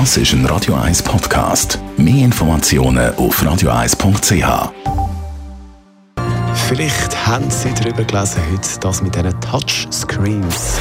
[0.00, 1.78] Das ist ein Radio 1 Podcast.
[1.96, 4.72] Mehr Informationen auf radio1.ch.
[6.66, 10.80] Vielleicht haben Sie darüber gelesen heute, dass mit diesen Touchscreens.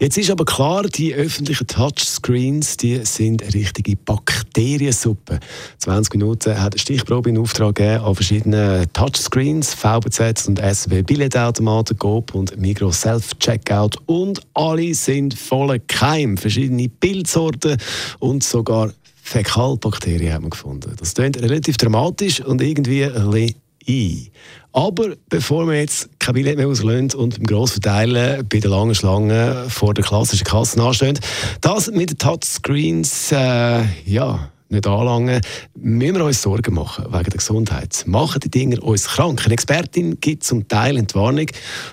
[0.00, 5.40] Jetzt ist aber klar, die öffentlichen Touchscreens, die sind eine richtige Bakteriensuppe.
[5.78, 11.98] 20 Minuten hat eine Stichprobe in Auftrag gegeben an verschiedenen Touchscreens, VBZ und SW Billetautomaten,
[11.98, 17.76] Coop und Migros Self-Checkout und alle sind voller Keim, verschiedene Bildsorten
[18.20, 20.92] und sogar Fäkalbakterien haben wir gefunden.
[20.96, 23.56] Das klingt relativ dramatisch und irgendwie ein bisschen
[23.88, 24.28] ein.
[24.72, 29.66] Aber bevor wir jetzt kein Billett mehr auslösen und beim Grossverteilen bei der langen Schlange
[29.68, 31.18] vor der klassischen Kasse anstehen,
[31.60, 35.40] das mit den Touchscreens, äh, ja, nicht anlangen,
[35.74, 38.04] müssen wir uns Sorgen machen wegen der Gesundheit.
[38.06, 39.42] Machen die Dinge uns krank?
[39.44, 41.46] Eine Expertin gibt zum Teil Entwarnung.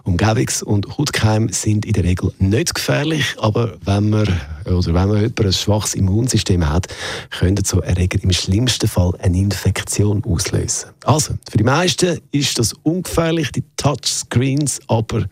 [0.04, 4.28] Umgebungs- und Hautkeime sind in der Regel nicht gefährlich, aber wenn man
[4.66, 6.88] oder wenn man ein schwaches Immunsystem hat,
[7.30, 10.90] können so Erreger im schlimmsten Fall eine Infektion auslösen.
[11.03, 15.26] Also, für die meisten ist das ungefährlich, die Touchscreens, aber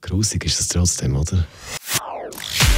[0.00, 1.46] grusig ist es trotzdem, oder?